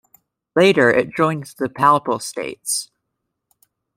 [0.55, 2.89] Later it joined the Papal States.